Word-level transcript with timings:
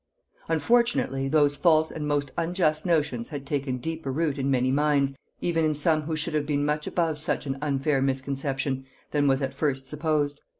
Unfortunately, 0.47 1.27
those 1.27 1.55
false 1.55 1.91
and 1.91 2.07
most 2.07 2.31
unjust 2.35 2.87
notions 2.87 3.27
had 3.29 3.45
taken 3.45 3.77
deeper 3.77 4.11
root 4.11 4.39
in 4.39 4.49
many 4.49 4.71
minds, 4.71 5.13
even 5.41 5.63
in 5.63 5.75
some 5.75 6.01
who 6.01 6.15
should 6.15 6.33
have 6.33 6.47
been 6.47 6.65
much 6.65 6.87
above 6.87 7.19
such 7.19 7.45
an 7.45 7.55
unfair 7.61 8.01
misconception, 8.01 8.87
than 9.11 9.27
was 9.27 9.43
at 9.43 9.53
first 9.53 9.85
supposed. 9.85 10.41